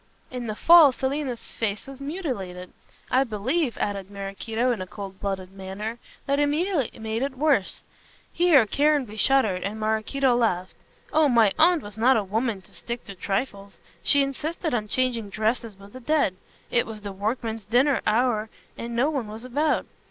[0.31, 2.71] In the fall Selina's face was much mutilated.
[3.11, 7.83] I believe," added Maraquito, in a coldblooded manner, "that Emilia made it worse"
[8.33, 10.73] here Caranby shuddered and Maraquito laughed
[11.13, 13.79] "oh, my aunt was not a woman to stick at trifles.
[14.01, 16.35] She insisted on changing dresses with the dead.
[16.71, 19.85] It was the workmen's dinner hour and no one was about.